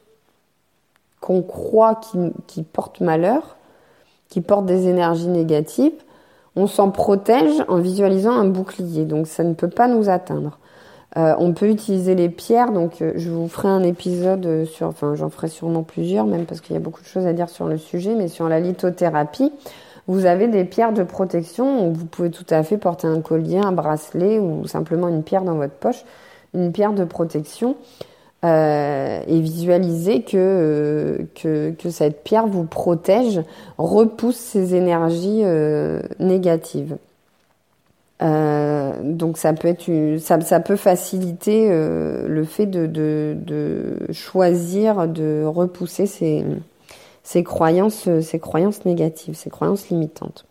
qu'on 1.22 1.44
croit 1.44 2.00
qui, 2.48 2.64
porte 2.64 3.02
malheur, 3.02 3.58
qui 4.30 4.42
porte 4.42 4.66
des 4.66 4.88
énergies 4.88 5.28
négatives, 5.28 5.94
on 6.56 6.66
s'en 6.66 6.90
protège 6.90 7.64
en 7.68 7.78
visualisant 7.78 8.32
un 8.32 8.46
bouclier. 8.46 9.06
Donc 9.06 9.28
ça 9.28 9.44
ne 9.44 9.54
peut 9.54 9.70
pas 9.70 9.88
nous 9.88 10.10
atteindre. 10.10 10.58
Euh, 11.18 11.34
on 11.40 11.54
peut 11.54 11.70
utiliser 11.70 12.14
les 12.14 12.30
pierres, 12.30 12.72
donc 12.72 13.02
euh, 13.02 13.14
je 13.16 13.32
vous 13.32 13.48
ferai 13.48 13.68
un 13.68 13.82
épisode 13.82 14.66
sur, 14.66 14.88
enfin 14.88 15.16
j'en 15.16 15.30
ferai 15.30 15.48
sûrement 15.48 15.82
plusieurs, 15.82 16.28
même 16.28 16.46
parce 16.46 16.62
qu'il 16.62 16.76
y 16.76 16.78
a 16.78 16.80
beaucoup 16.80 17.02
de 17.02 17.08
choses 17.08 17.26
à 17.26 17.34
dire 17.34 17.50
sur 17.50 17.66
le 17.66 17.78
sujet, 17.78 18.14
mais 18.14 18.28
sur 18.28 18.48
la 18.48 18.60
lithothérapie, 18.60 19.52
vous 20.06 20.26
avez 20.26 20.48
des 20.48 20.66
pierres 20.66 20.94
de 20.94 21.02
protection, 21.02 21.92
vous 21.92 22.06
pouvez 22.06 22.30
tout 22.30 22.46
à 22.52 22.62
fait 22.62 22.78
porter 22.78 23.08
un 23.08 23.22
collier, 23.22 23.58
un 23.58 23.72
bracelet 23.72 24.40
ou 24.40 24.68
simplement 24.68 25.08
une 25.08 25.24
pierre 25.24 25.44
dans 25.44 25.56
votre 25.56 25.74
poche, 25.74 26.04
une 26.54 26.72
pierre 26.72 26.94
de 26.94 27.06
protection, 27.06 27.76
euh, 28.46 29.22
et 29.28 29.40
visualiser 29.42 30.22
que, 30.22 31.26
que, 31.36 31.90
cette 31.90 32.24
pierre 32.24 32.48
vous 32.48 32.66
protège, 32.66 33.42
repousse 33.78 34.38
ces 34.38 34.76
énergies 34.76 35.44
négatives. 36.20 36.98
Euh, 38.22 38.94
donc 39.02 39.38
ça 39.38 39.54
peut 39.54 39.70
être 39.70 39.90
ça, 40.20 40.42
ça 40.42 40.60
peut 40.60 40.76
faciliter 40.76 41.70
euh, 41.72 42.28
le 42.28 42.44
fait 42.44 42.66
de, 42.66 42.86
de, 42.86 43.38
de, 43.40 43.96
choisir 44.12 45.08
de 45.08 45.46
repousser 45.46 46.06
ces, 46.06 46.44
ces 47.24 47.44
croyances 47.44 48.10
ces 48.20 48.40
croyances 48.40 48.84
négatives 48.84 49.36
ces 49.36 49.50
croyances 49.50 49.88
limitantes. 49.88 50.46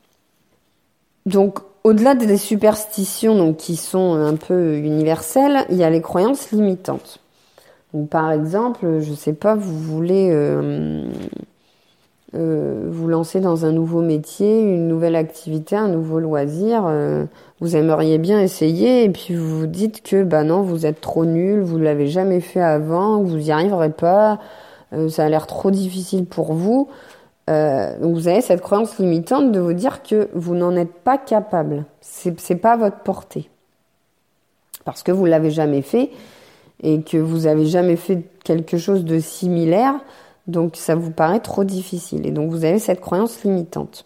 Donc 1.27 1.59
au-delà 1.85 2.15
des 2.15 2.39
superstitions 2.39 3.37
donc 3.37 3.59
qui 3.59 3.77
sont 3.77 4.15
un 4.15 4.37
peu 4.37 4.79
universelles 4.79 5.67
il 5.69 5.77
y 5.77 5.85
a 5.85 5.91
les 5.91 6.01
croyances 6.01 6.51
limitantes. 6.53 7.21
Donc 7.93 8.09
par 8.09 8.33
exemple 8.33 9.01
je 9.01 9.13
sais 9.13 9.35
pas 9.35 9.55
vous 9.55 9.79
voulez 9.79 10.31
euh, 10.33 11.05
euh, 12.35 12.89
vous 12.91 13.09
lancer 13.09 13.41
dans 13.41 13.65
un 13.65 13.73
nouveau 13.73 14.03
métier, 14.03 14.61
une 14.61 14.87
nouvelle 14.87 15.17
activité, 15.17 15.77
un 15.77 15.89
nouveau 15.89 16.21
loisir, 16.21 16.85
euh, 16.87 17.25
vous 17.61 17.75
aimeriez 17.75 18.19
bien 18.19 18.39
essayer 18.39 19.05
et 19.05 19.09
puis 19.09 19.35
vous 19.35 19.61
vous 19.61 19.67
dites 19.67 20.03
que 20.03 20.23
bah 20.25 20.45
non, 20.45 20.61
vous 20.61 20.85
êtes 20.85 21.01
trop 21.01 21.25
nul, 21.25 21.63
vous 21.63 21.79
l'avez 21.79 22.07
jamais 22.07 22.41
fait 22.41 22.61
avant, 22.61 23.23
vous 23.23 23.39
n'y 23.39 23.51
arriverez 23.51 23.91
pas, 23.91 24.41
euh, 24.93 25.09
ça 25.09 25.25
a 25.25 25.29
l'air 25.31 25.47
trop 25.47 25.71
difficile 25.71 26.27
pour 26.27 26.53
vous. 26.53 26.89
donc 27.49 28.15
vous 28.15 28.29
avez 28.29 28.43
cette 28.43 28.61
croyance 28.61 28.99
limitante 28.99 29.51
de 29.51 29.61
vous 29.61 29.73
dire 29.73 30.03
que 30.03 30.29
vous 30.35 30.55
n'en 30.55 30.77
êtes 30.77 30.93
pas 30.93 31.17
capable. 31.17 31.87
C'est 32.03 32.39
c'est 32.39 32.57
pas 32.57 32.77
votre 32.77 32.99
portée 32.99 33.49
parce 34.85 35.03
que 35.03 35.13
vous 35.13 35.25
l'avez 35.25 35.51
jamais 35.51 35.81
fait 35.81 36.11
et 36.83 37.01
que 37.01 37.17
vous 37.17 37.47
avez 37.47 37.65
jamais 37.65 37.97
fait 37.97 38.23
quelque 38.45 38.77
chose 38.77 39.05
de 39.05 39.19
similaire. 39.19 39.95
Donc 40.49 40.77
ça 40.77 40.95
vous 40.95 41.11
paraît 41.11 41.41
trop 41.41 41.63
difficile. 41.63 42.27
Et 42.27 42.31
donc 42.31 42.51
vous 42.51 42.65
avez 42.65 42.79
cette 42.79 43.01
croyance 43.01 43.45
limitante. 43.45 44.05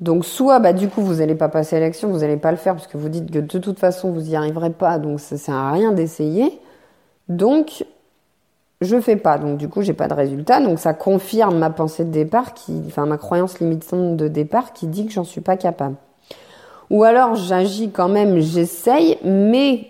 Donc 0.00 0.24
soit 0.24 0.58
bah, 0.60 0.72
du 0.72 0.88
coup 0.88 1.02
vous 1.02 1.16
n'allez 1.16 1.34
pas 1.34 1.48
passer 1.48 1.76
à 1.76 1.80
l'action, 1.80 2.08
vous 2.08 2.18
n'allez 2.18 2.36
pas 2.36 2.50
le 2.50 2.56
faire 2.56 2.74
parce 2.74 2.86
que 2.86 2.96
vous 2.96 3.08
dites 3.08 3.30
que 3.30 3.38
de 3.38 3.58
toute 3.58 3.78
façon 3.78 4.10
vous 4.10 4.22
n'y 4.22 4.36
arriverez 4.36 4.70
pas, 4.70 4.98
donc 4.98 5.20
ça 5.20 5.36
sert 5.36 5.54
à 5.54 5.72
rien 5.72 5.92
d'essayer. 5.92 6.60
Donc 7.28 7.84
je 8.80 9.00
fais 9.00 9.16
pas, 9.16 9.38
donc 9.38 9.56
du 9.56 9.68
coup 9.68 9.82
j'ai 9.82 9.94
pas 9.94 10.08
de 10.08 10.14
résultat, 10.14 10.60
donc 10.60 10.78
ça 10.78 10.94
confirme 10.94 11.58
ma 11.58 11.70
pensée 11.70 12.04
de 12.04 12.10
départ, 12.10 12.54
qui, 12.54 12.82
enfin 12.86 13.06
ma 13.06 13.18
croyance 13.18 13.60
limitante 13.60 14.16
de 14.16 14.28
départ 14.28 14.72
qui 14.72 14.86
dit 14.86 15.06
que 15.06 15.12
j'en 15.12 15.24
suis 15.24 15.40
pas 15.40 15.56
capable. 15.56 15.96
Ou 16.90 17.02
alors 17.04 17.34
j'agis 17.34 17.90
quand 17.90 18.08
même, 18.08 18.40
j'essaye, 18.40 19.18
mais 19.24 19.88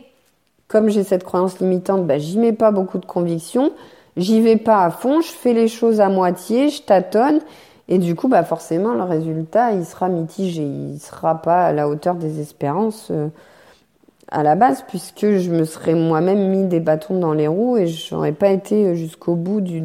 comme 0.68 0.88
j'ai 0.88 1.02
cette 1.02 1.24
croyance 1.24 1.58
limitante, 1.58 2.06
bah, 2.06 2.18
j'y 2.18 2.38
mets 2.38 2.52
pas 2.52 2.70
beaucoup 2.70 2.98
de 2.98 3.06
conviction, 3.06 3.72
J'y 4.16 4.40
vais 4.40 4.56
pas 4.56 4.84
à 4.84 4.90
fond, 4.90 5.20
je 5.20 5.30
fais 5.30 5.52
les 5.52 5.68
choses 5.68 6.00
à 6.00 6.08
moitié, 6.08 6.68
je 6.68 6.82
tâtonne. 6.82 7.40
Et 7.88 7.98
du 7.98 8.14
coup, 8.14 8.28
bah 8.28 8.44
forcément, 8.44 8.94
le 8.94 9.02
résultat, 9.02 9.72
il 9.72 9.84
sera 9.84 10.08
mitigé. 10.08 10.62
Il 10.62 10.98
sera 10.98 11.42
pas 11.42 11.66
à 11.66 11.72
la 11.72 11.88
hauteur 11.88 12.14
des 12.14 12.40
espérances 12.40 13.08
euh, 13.10 13.28
à 14.30 14.42
la 14.42 14.54
base, 14.54 14.84
puisque 14.88 15.36
je 15.36 15.50
me 15.50 15.64
serais 15.64 15.94
moi-même 15.94 16.48
mis 16.48 16.64
des 16.64 16.80
bâtons 16.80 17.18
dans 17.18 17.34
les 17.34 17.48
roues 17.48 17.76
et 17.76 17.86
je 17.86 18.14
n'aurais 18.14 18.32
pas 18.32 18.48
été 18.48 18.96
jusqu'au 18.96 19.34
bout 19.34 19.60
de, 19.60 19.78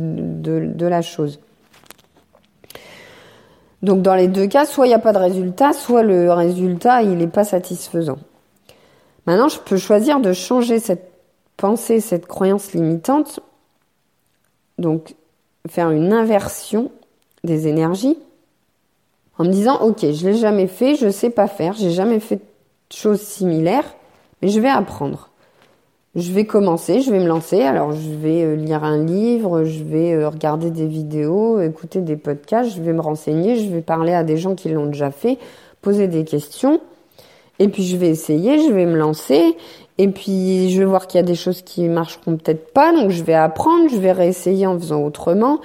de, 0.74 0.86
la 0.86 1.02
chose. 1.02 1.40
Donc 3.84 4.02
dans 4.02 4.16
les 4.16 4.28
deux 4.28 4.48
cas, 4.48 4.66
soit 4.66 4.86
il 4.86 4.90
n'y 4.90 4.96
a 4.96 5.00
pas 5.00 5.14
de 5.14 5.18
résultat, 5.18 5.74
soit 5.74 6.04
le 6.04 6.32
résultat, 6.32 7.02
il 7.02 7.18
n'est 7.18 7.28
pas 7.28 7.44
satisfaisant. 7.44 8.18
Maintenant, 9.26 9.50
je 9.50 9.60
peux 9.60 9.78
choisir 9.78 10.22
de 10.22 10.32
changer 10.34 10.80
cette 10.80 11.12
pensée, 11.58 12.00
cette 12.00 12.26
croyance 12.26 12.74
limitante 12.74 13.42
donc 14.80 15.16
faire 15.68 15.92
une 15.92 16.14
inversion 16.14 16.92
des 17.44 17.68
énergies 17.68 18.18
en 19.38 19.44
me 19.44 19.50
disant 19.50 19.82
ok 19.82 20.00
je 20.02 20.28
l'ai 20.28 20.36
jamais 20.36 20.68
fait 20.68 20.96
je 20.96 21.10
sais 21.10 21.30
pas 21.30 21.48
faire 21.48 21.74
j'ai 21.74 21.92
jamais 21.92 22.20
fait 22.20 22.38
de 22.38 22.96
choses 22.96 23.22
similaires 23.22 23.96
mais 24.42 24.48
je 24.48 24.60
vais 24.60 24.70
apprendre. 24.70 25.30
Je 26.16 26.32
vais 26.32 26.46
commencer 26.46 27.02
je 27.02 27.12
vais 27.12 27.20
me 27.20 27.28
lancer. 27.28 27.62
Alors 27.62 27.92
je 27.92 28.10
vais 28.10 28.44
euh, 28.44 28.56
lire 28.56 28.84
un 28.84 29.04
livre 29.04 29.64
je 29.64 29.84
vais 29.84 30.14
euh, 30.14 30.30
regarder 30.30 30.72
des 30.72 30.88
vidéos 30.88 31.62
écouter 31.62 32.02
des 32.02 32.16
podcasts 32.16 32.76
je 32.76 32.82
vais 32.82 32.94
me 32.94 33.02
renseigner 33.02 33.58
je 33.58 33.70
vais 33.70 33.82
parler 33.82 34.14
à 34.14 34.24
des 34.24 34.38
gens 34.38 34.56
qui 34.56 34.70
l'ont 34.70 34.88
déjà 34.88 35.12
fait 35.12 35.38
poser 35.82 36.08
des 36.08 36.24
questions. 36.26 36.82
Et 37.60 37.68
puis 37.68 37.84
je 37.84 37.96
vais 37.98 38.10
essayer 38.10 38.60
je 38.68 38.74
vais 38.74 38.86
me 38.86 38.98
lancer 38.98 39.56
et 40.02 40.08
puis, 40.08 40.70
je 40.70 40.80
vais 40.80 40.86
voir 40.86 41.08
qu'il 41.08 41.18
y 41.18 41.24
a 41.24 41.28
des 41.28 41.36
choses 41.36 41.62
qui 41.62 41.84
marcheront 41.90 42.38
peut-être 42.38 42.72
pas, 42.72 42.94
donc 42.94 43.10
je 43.10 43.22
vais 43.22 43.34
apprendre, 43.34 43.90
je 43.90 43.98
vais 43.98 44.14
réessayer 44.14 44.66
en 44.66 44.80
faisant 44.80 45.04
autrement, 45.04 45.60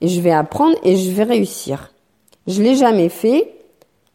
et 0.00 0.08
je 0.08 0.20
vais 0.20 0.32
apprendre 0.32 0.76
et 0.82 0.96
je 0.96 1.12
vais 1.12 1.22
réussir. 1.22 1.92
Je 2.48 2.60
l'ai 2.64 2.74
jamais 2.74 3.08
fait, 3.08 3.54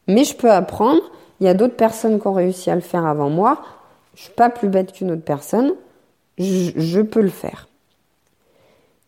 mais 0.07 0.25
je 0.25 0.35
peux 0.35 0.51
apprendre. 0.51 1.01
Il 1.39 1.45
y 1.45 1.49
a 1.49 1.53
d'autres 1.53 1.77
personnes 1.77 2.19
qui 2.19 2.27
ont 2.27 2.33
réussi 2.33 2.69
à 2.69 2.75
le 2.75 2.81
faire 2.81 3.05
avant 3.05 3.29
moi. 3.29 3.61
Je 4.13 4.23
suis 4.23 4.33
pas 4.33 4.49
plus 4.49 4.67
bête 4.67 4.91
qu'une 4.91 5.11
autre 5.11 5.23
personne. 5.23 5.73
Je, 6.37 7.01
peux 7.01 7.21
le 7.21 7.29
faire. 7.29 7.69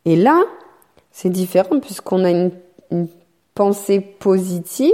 Et 0.05 0.15
là, 0.15 0.43
c'est 1.12 1.29
différent 1.29 1.79
puisqu'on 1.82 2.24
a 2.24 2.32
une 2.32 2.51
pensée 3.53 4.00
positive 4.00 4.93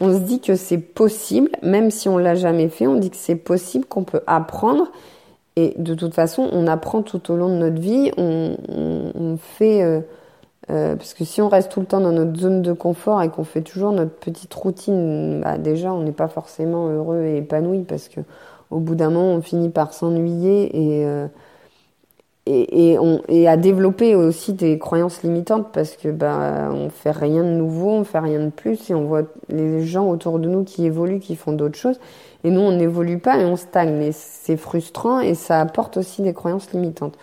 on 0.00 0.12
se 0.12 0.18
dit 0.18 0.40
que 0.40 0.56
c'est 0.56 0.78
possible, 0.78 1.50
même 1.62 1.90
si 1.90 2.08
on 2.08 2.18
l'a 2.18 2.34
jamais 2.34 2.68
fait, 2.68 2.86
on 2.86 2.96
dit 2.96 3.10
que 3.10 3.16
c'est 3.16 3.36
possible, 3.36 3.86
qu'on 3.86 4.04
peut 4.04 4.20
apprendre. 4.26 4.90
Et 5.56 5.74
de 5.78 5.94
toute 5.94 6.14
façon, 6.14 6.48
on 6.52 6.66
apprend 6.66 7.02
tout 7.02 7.30
au 7.32 7.36
long 7.36 7.48
de 7.48 7.54
notre 7.54 7.80
vie. 7.80 8.10
On, 8.18 9.38
fait, 9.38 9.82
euh, 9.82 10.00
euh, 10.70 10.96
parce 10.96 11.14
que 11.14 11.24
si 11.24 11.40
on 11.40 11.48
reste 11.48 11.70
tout 11.70 11.80
le 11.80 11.86
temps 11.86 12.00
dans 12.00 12.12
notre 12.12 12.38
zone 12.38 12.60
de 12.60 12.74
confort 12.74 13.22
et 13.22 13.30
qu'on 13.30 13.44
fait 13.44 13.62
toujours 13.62 13.92
notre 13.92 14.12
petite 14.12 14.52
routine, 14.52 15.40
bah 15.40 15.56
déjà, 15.56 15.94
on 15.94 16.02
n'est 16.02 16.12
pas 16.12 16.28
forcément 16.28 16.88
heureux 16.88 17.22
et 17.22 17.38
épanoui 17.38 17.84
parce 17.84 18.08
que 18.08 18.20
au 18.70 18.80
bout 18.80 18.96
d'un 18.96 19.10
moment, 19.10 19.32
on 19.32 19.40
finit 19.40 19.70
par 19.70 19.94
s'ennuyer 19.94 20.76
et 20.76 21.06
euh, 21.06 21.26
et, 22.46 23.48
à 23.48 23.56
développer 23.56 24.14
aussi 24.14 24.52
des 24.52 24.78
croyances 24.78 25.22
limitantes 25.22 25.68
parce 25.72 25.96
que 25.96 26.08
bah 26.08 26.70
on 26.72 26.90
fait 26.90 27.10
rien 27.10 27.42
de 27.42 27.50
nouveau, 27.50 27.90
on 27.90 28.04
fait 28.04 28.20
rien 28.20 28.40
de 28.40 28.50
plus 28.50 28.90
et 28.90 28.94
on 28.94 29.04
voit 29.04 29.22
les 29.48 29.84
gens 29.84 30.08
autour 30.08 30.38
de 30.38 30.48
nous 30.48 30.64
qui 30.64 30.86
évoluent, 30.86 31.18
qui 31.18 31.34
font 31.34 31.52
d'autres 31.52 31.78
choses 31.78 31.98
et 32.44 32.50
nous 32.50 32.60
on 32.60 32.72
n'évolue 32.72 33.18
pas 33.18 33.38
et 33.38 33.44
on 33.44 33.56
stagne 33.56 34.00
et 34.00 34.12
c'est 34.12 34.56
frustrant 34.56 35.20
et 35.20 35.34
ça 35.34 35.60
apporte 35.60 35.96
aussi 35.96 36.22
des 36.22 36.34
croyances 36.34 36.72
limitantes. 36.72 37.18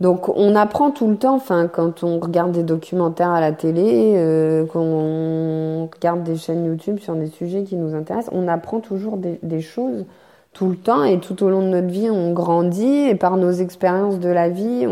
Donc 0.00 0.28
on 0.30 0.56
apprend 0.56 0.90
tout 0.90 1.08
le 1.08 1.16
temps, 1.16 1.36
enfin 1.36 1.68
quand 1.68 2.02
on 2.02 2.18
regarde 2.18 2.52
des 2.52 2.62
documentaires 2.62 3.30
à 3.30 3.40
la 3.40 3.52
télé, 3.52 4.14
euh, 4.16 4.64
quand 4.64 4.80
on 4.80 5.88
regarde 5.94 6.24
des 6.24 6.36
chaînes 6.36 6.64
YouTube 6.64 6.98
sur 6.98 7.14
des 7.14 7.28
sujets 7.28 7.62
qui 7.62 7.76
nous 7.76 7.94
intéressent, 7.94 8.34
on 8.34 8.48
apprend 8.48 8.80
toujours 8.80 9.18
des 9.18 9.60
choses 9.60 10.04
tout 10.52 10.68
le 10.68 10.76
temps 10.76 11.04
et 11.04 11.20
tout 11.20 11.42
au 11.42 11.50
long 11.50 11.62
de 11.62 11.68
notre 11.68 11.88
vie, 11.88 12.10
on 12.10 12.32
grandit 12.32 13.08
et 13.08 13.14
par 13.14 13.36
nos 13.36 13.52
expériences 13.52 14.18
de 14.18 14.28
la 14.28 14.48
vie, 14.48 14.86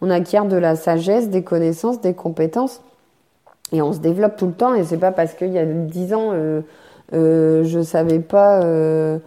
on, 0.00 0.10
acquiert 0.10 0.46
de 0.46 0.56
la 0.56 0.76
sagesse, 0.76 1.28
des 1.28 1.42
connaissances, 1.42 2.00
des 2.00 2.14
compétences 2.14 2.80
et 3.72 3.82
on 3.82 3.92
se 3.92 3.98
développe 3.98 4.36
tout 4.36 4.46
le 4.46 4.52
temps. 4.52 4.74
Et 4.74 4.84
c'est 4.84 4.98
pas 4.98 5.12
parce 5.12 5.34
qu'il 5.34 5.52
y 5.52 5.58
a 5.58 5.66
dix 5.66 6.14
ans, 6.14 6.30
euh, 6.32 6.62
euh, 7.12 7.64
je 7.64 7.80
savais 7.80 8.20
pas 8.20 8.62
euh, 8.62 9.18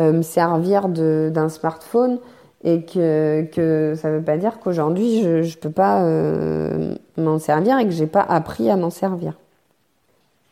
euh 0.00 0.12
me 0.12 0.22
servir 0.22 0.88
d'un 0.88 1.48
smartphone 1.48 2.18
et 2.64 2.82
que, 2.84 3.42
que 3.52 3.94
ça 3.96 4.10
veut 4.10 4.22
pas 4.22 4.38
dire 4.38 4.58
qu'aujourd'hui 4.58 5.22
je, 5.22 5.42
je 5.42 5.58
peux 5.58 5.70
pas 5.70 6.02
euh, 6.02 6.94
m'en 7.18 7.38
servir 7.38 7.78
et 7.78 7.84
que 7.84 7.92
j'ai 7.92 8.06
pas 8.06 8.22
appris 8.22 8.70
à 8.70 8.76
m'en 8.76 8.90
servir 8.90 9.34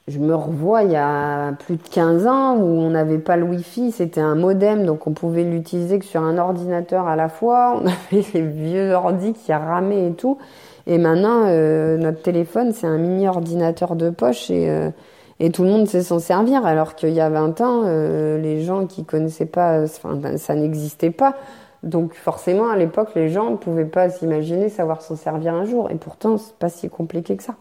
je 0.08 0.18
me 0.18 0.34
revois 0.34 0.82
il 0.82 0.90
y 0.90 0.96
a 0.96 1.52
plus 1.52 1.76
de 1.76 1.88
15 1.88 2.26
ans 2.26 2.56
où 2.56 2.64
on 2.64 2.90
n'avait 2.90 3.18
pas 3.18 3.36
le 3.36 3.44
Wi-Fi, 3.44 3.92
c'était 3.92 4.20
un 4.20 4.34
modem, 4.34 4.84
donc 4.84 5.06
on 5.06 5.12
pouvait 5.12 5.44
l'utiliser 5.44 6.00
que 6.00 6.04
sur 6.04 6.22
un 6.22 6.38
ordinateur 6.38 7.06
à 7.06 7.14
la 7.14 7.28
fois. 7.28 7.76
On 7.82 7.86
avait 7.86 8.24
les 8.34 8.42
vieux 8.42 8.92
ordi 8.92 9.32
qui 9.32 9.52
ramaient 9.52 10.08
et 10.08 10.12
tout. 10.12 10.38
Et 10.86 10.98
maintenant, 10.98 11.44
euh, 11.46 11.96
notre 11.96 12.22
téléphone, 12.22 12.72
c'est 12.72 12.88
un 12.88 12.98
mini 12.98 13.28
ordinateur 13.28 13.94
de 13.94 14.10
poche 14.10 14.50
et, 14.50 14.68
euh, 14.68 14.90
et 15.38 15.50
tout 15.50 15.62
le 15.62 15.70
monde 15.70 15.86
sait 15.86 16.02
s'en 16.02 16.18
servir. 16.18 16.66
Alors 16.66 16.96
qu'il 16.96 17.10
y 17.10 17.20
a 17.20 17.30
20 17.30 17.60
ans, 17.60 17.82
euh, 17.84 18.38
les 18.38 18.62
gens 18.62 18.86
qui 18.86 19.04
connaissaient 19.04 19.46
pas, 19.46 19.82
enfin, 19.84 20.14
ben, 20.16 20.36
ça 20.36 20.56
n'existait 20.56 21.12
pas. 21.12 21.36
Donc 21.84 22.14
forcément, 22.14 22.68
à 22.68 22.76
l'époque, 22.76 23.10
les 23.14 23.28
gens 23.28 23.50
ne 23.50 23.56
pouvaient 23.56 23.84
pas 23.84 24.10
s'imaginer 24.10 24.68
savoir 24.68 25.02
s'en 25.02 25.14
servir 25.14 25.54
un 25.54 25.64
jour. 25.64 25.90
Et 25.90 25.96
pourtant, 25.96 26.38
c'est 26.38 26.56
pas 26.56 26.68
si 26.68 26.88
compliqué 26.88 27.36
que 27.36 27.44
ça. 27.44 27.54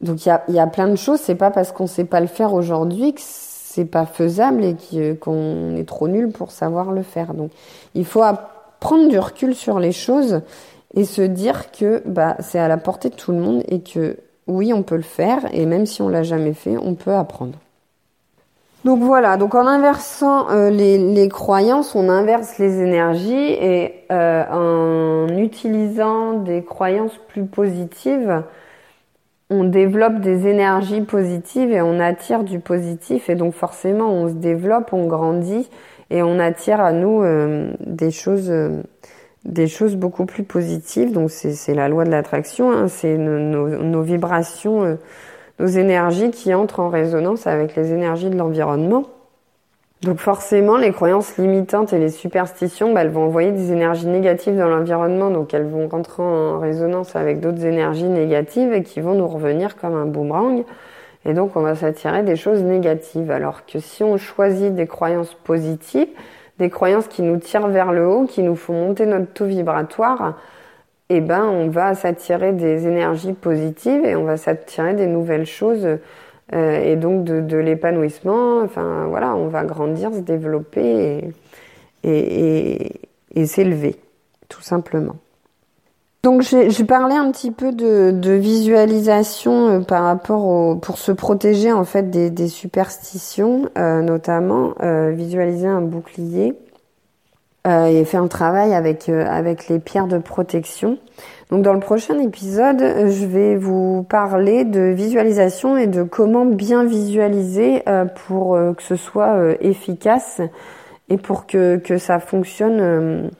Donc 0.00 0.24
il 0.24 0.28
y 0.28 0.32
a, 0.32 0.42
y 0.48 0.58
a, 0.58 0.66
plein 0.66 0.88
de 0.88 0.96
choses. 0.96 1.20
C'est 1.20 1.34
pas 1.34 1.50
parce 1.50 1.72
qu'on 1.72 1.86
sait 1.86 2.04
pas 2.04 2.20
le 2.20 2.26
faire 2.26 2.54
aujourd'hui 2.54 3.14
que 3.14 3.20
c'est 3.20 3.84
pas 3.84 4.06
faisable 4.06 4.64
et 4.64 5.16
qu'on 5.16 5.76
est 5.76 5.88
trop 5.88 6.08
nul 6.08 6.30
pour 6.30 6.50
savoir 6.50 6.92
le 6.92 7.02
faire. 7.02 7.34
Donc 7.34 7.50
il 7.94 8.04
faut 8.04 8.22
prendre 8.80 9.08
du 9.08 9.18
recul 9.18 9.54
sur 9.54 9.78
les 9.78 9.92
choses 9.92 10.40
et 10.94 11.04
se 11.04 11.22
dire 11.22 11.70
que 11.70 12.02
bah 12.06 12.36
c'est 12.40 12.58
à 12.58 12.68
la 12.68 12.76
portée 12.76 13.10
de 13.10 13.14
tout 13.14 13.32
le 13.32 13.38
monde 13.38 13.62
et 13.68 13.80
que 13.80 14.16
oui 14.46 14.72
on 14.72 14.82
peut 14.82 14.96
le 14.96 15.02
faire 15.02 15.46
et 15.52 15.66
même 15.66 15.86
si 15.86 16.02
on 16.02 16.08
l'a 16.08 16.22
jamais 16.22 16.54
fait, 16.54 16.76
on 16.76 16.94
peut 16.94 17.14
apprendre. 17.14 17.58
Donc 18.84 19.02
voilà, 19.02 19.36
donc 19.36 19.54
en 19.54 19.66
inversant 19.66 20.50
euh, 20.50 20.70
les, 20.70 20.98
les, 20.98 21.28
croyances, 21.28 21.96
on 21.96 22.08
inverse 22.08 22.58
les 22.58 22.80
énergies 22.80 23.34
et 23.34 24.04
euh, 24.12 24.44
en 24.50 25.36
utilisant 25.36 26.34
des 26.34 26.62
croyances 26.62 27.18
plus 27.28 27.44
positives, 27.44 28.44
on 29.50 29.64
développe 29.64 30.20
des 30.20 30.46
énergies 30.46 31.00
positives 31.00 31.70
et 31.72 31.80
on 31.80 32.00
attire 32.00 32.44
du 32.44 32.60
positif 32.60 33.30
et 33.30 33.34
donc 33.34 33.54
forcément 33.54 34.12
on 34.12 34.28
se 34.28 34.34
développe, 34.34 34.92
on 34.92 35.06
grandit 35.06 35.68
et 36.10 36.22
on 36.22 36.38
attire 36.38 36.80
à 36.80 36.92
nous 36.92 37.22
euh, 37.22 37.72
des 37.80 38.10
choses 38.10 38.50
euh, 38.50 38.82
des 39.44 39.66
choses 39.66 39.96
beaucoup 39.96 40.26
plus 40.26 40.44
positives. 40.44 41.12
Donc 41.12 41.30
c'est 41.30 41.74
la 41.74 41.88
loi 41.88 42.04
de 42.04 42.10
l'attraction, 42.10 42.70
hein, 42.70 42.88
c'est 42.88 43.16
nos, 43.16 44.02
vibrations, 44.02 44.84
euh, 44.84 44.94
nos 45.58 45.66
énergies 45.66 46.30
qui 46.30 46.52
entrent 46.54 46.80
en 46.80 46.88
résonance 46.88 47.46
avec 47.46 47.74
les 47.76 47.92
énergies 47.92 48.30
de 48.30 48.36
l'environnement. 48.36 49.04
Donc 50.02 50.18
forcément, 50.18 50.76
les 50.76 50.92
croyances 50.92 51.36
limitantes 51.38 51.92
et 51.92 51.98
les 51.98 52.10
superstitions, 52.10 52.92
bah, 52.92 53.02
elles 53.02 53.10
vont 53.10 53.24
envoyer 53.24 53.50
des 53.50 53.72
énergies 53.72 54.06
négatives 54.06 54.56
dans 54.56 54.68
l'environnement, 54.68 55.30
donc 55.30 55.52
elles 55.54 55.66
vont 55.66 55.88
rentrer 55.88 56.22
en 56.22 56.60
résonance 56.60 57.16
avec 57.16 57.40
d'autres 57.40 57.64
énergies 57.64 58.04
négatives 58.04 58.72
et 58.72 58.84
qui 58.84 59.00
vont 59.00 59.14
nous 59.14 59.26
revenir 59.26 59.76
comme 59.76 59.96
un 59.96 60.06
boomerang. 60.06 60.64
Et 61.24 61.34
donc 61.34 61.56
on 61.56 61.62
va 61.62 61.74
s'attirer 61.74 62.22
des 62.22 62.36
choses 62.36 62.62
négatives. 62.62 63.32
Alors 63.32 63.66
que 63.66 63.80
si 63.80 64.04
on 64.04 64.16
choisit 64.18 64.72
des 64.72 64.86
croyances 64.86 65.34
positives, 65.34 66.08
des 66.60 66.70
croyances 66.70 67.08
qui 67.08 67.22
nous 67.22 67.38
tirent 67.38 67.66
vers 67.66 67.92
le 67.92 68.06
haut, 68.06 68.24
qui 68.24 68.44
nous 68.44 68.54
font 68.56 68.74
monter 68.74 69.04
notre 69.04 69.32
taux 69.32 69.46
vibratoire, 69.46 70.38
eh 71.08 71.20
ben 71.20 71.44
on 71.44 71.68
va 71.70 71.94
s'attirer 71.94 72.52
des 72.52 72.86
énergies 72.86 73.32
positives 73.32 74.04
et 74.04 74.14
on 74.14 74.24
va 74.24 74.36
s'attirer 74.36 74.94
des 74.94 75.06
nouvelles 75.06 75.46
choses 75.46 75.98
euh, 76.54 76.82
et 76.82 76.96
donc 76.96 77.24
de, 77.24 77.40
de 77.40 77.56
l'épanouissement. 77.56 78.60
Enfin 78.62 79.06
voilà, 79.08 79.34
on 79.34 79.48
va 79.48 79.64
grandir, 79.64 80.12
se 80.12 80.20
développer 80.20 81.30
et, 82.04 82.92
et, 83.34 83.46
s'élever, 83.46 83.96
tout 84.48 84.62
simplement. 84.62 85.16
Donc 86.24 86.42
j'ai 86.42 86.84
parlé 86.84 87.14
un 87.14 87.30
petit 87.30 87.52
peu 87.52 87.72
de, 87.72 88.10
de 88.10 88.32
visualisation 88.32 89.68
euh, 89.68 89.80
par 89.80 90.04
rapport 90.04 90.44
au 90.46 90.74
pour 90.74 90.98
se 90.98 91.12
protéger 91.12 91.72
en 91.72 91.84
fait 91.84 92.10
des, 92.10 92.28
des 92.30 92.48
superstitions, 92.48 93.70
euh, 93.78 94.02
notamment 94.02 94.74
euh, 94.82 95.10
visualiser 95.10 95.68
un 95.68 95.80
bouclier 95.80 96.54
et 97.66 98.04
faire 98.04 98.22
un 98.22 98.28
travail 98.28 98.72
avec 98.72 99.08
avec 99.08 99.68
les 99.68 99.78
pierres 99.78 100.06
de 100.06 100.18
protection. 100.18 100.98
Donc 101.50 101.62
dans 101.62 101.72
le 101.72 101.80
prochain 101.80 102.18
épisode, 102.18 102.82
euh, 102.82 103.10
je 103.10 103.24
vais 103.24 103.56
vous 103.56 104.02
parler 104.02 104.64
de 104.64 104.80
visualisation 104.80 105.78
et 105.78 105.86
de 105.86 106.02
comment 106.02 106.44
bien 106.44 106.84
visualiser 106.84 107.82
euh, 107.88 108.04
pour 108.04 108.54
euh, 108.54 108.74
que 108.74 108.82
ce 108.82 108.96
soit 108.96 109.54
efficace 109.60 110.42
et 111.08 111.16
pour 111.16 111.46
que, 111.46 111.78
que 111.78 111.96
ça 111.96 112.18
fonctionne 112.18 113.30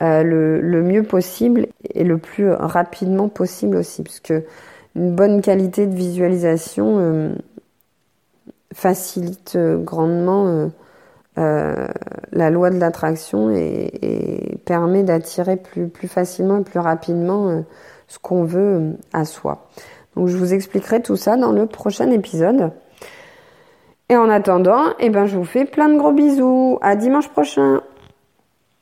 le, 0.00 0.60
le, 0.60 0.82
mieux 0.82 1.04
possible 1.04 1.68
et 1.94 2.02
le 2.02 2.18
plus 2.18 2.50
rapidement 2.50 3.28
possible 3.28 3.76
aussi. 3.76 4.02
Parce 4.02 4.18
que 4.18 4.42
une 4.96 5.14
bonne 5.14 5.40
qualité 5.40 5.86
de 5.86 5.94
visualisation 5.94 7.36
facilite 8.72 9.56
grandement 9.56 10.70
euh, 11.36 11.88
la 12.30 12.50
loi 12.50 12.70
de 12.70 12.78
l'attraction 12.78 13.50
et, 13.50 14.58
permet 14.64 15.02
d'attirer 15.02 15.56
plus, 15.56 15.88
plus 15.88 16.08
facilement 16.08 16.58
et 16.58 16.62
plus 16.62 16.78
rapidement 16.78 17.48
euh, 17.48 17.60
ce 18.06 18.18
qu'on 18.18 18.44
veut 18.44 18.60
euh, 18.60 18.92
à 19.12 19.24
soi. 19.24 19.66
Donc 20.16 20.28
je 20.28 20.36
vous 20.36 20.54
expliquerai 20.54 21.02
tout 21.02 21.16
ça 21.16 21.36
dans 21.36 21.52
le 21.52 21.66
prochain 21.66 22.10
épisode. 22.10 22.70
Et 24.08 24.16
en 24.16 24.28
attendant, 24.28 24.84
eh 25.00 25.10
ben, 25.10 25.26
je 25.26 25.36
vous 25.36 25.44
fais 25.44 25.64
plein 25.64 25.88
de 25.88 25.98
gros 25.98 26.12
bisous. 26.12 26.78
À 26.82 26.94
dimanche 26.94 27.28
prochain. 27.28 27.80